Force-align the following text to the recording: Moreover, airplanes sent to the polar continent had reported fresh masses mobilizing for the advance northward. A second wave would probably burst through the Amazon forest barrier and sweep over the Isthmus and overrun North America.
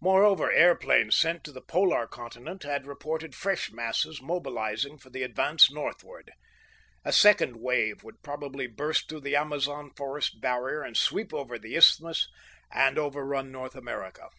Moreover, 0.00 0.50
airplanes 0.50 1.16
sent 1.16 1.44
to 1.44 1.52
the 1.52 1.60
polar 1.60 2.06
continent 2.06 2.62
had 2.62 2.86
reported 2.86 3.34
fresh 3.34 3.70
masses 3.70 4.22
mobilizing 4.22 4.96
for 4.96 5.10
the 5.10 5.22
advance 5.22 5.70
northward. 5.70 6.32
A 7.04 7.12
second 7.12 7.56
wave 7.56 8.02
would 8.02 8.22
probably 8.22 8.66
burst 8.68 9.10
through 9.10 9.20
the 9.20 9.36
Amazon 9.36 9.90
forest 9.94 10.40
barrier 10.40 10.80
and 10.80 10.96
sweep 10.96 11.34
over 11.34 11.58
the 11.58 11.76
Isthmus 11.76 12.26
and 12.72 12.96
overrun 12.98 13.52
North 13.52 13.74
America. 13.74 14.30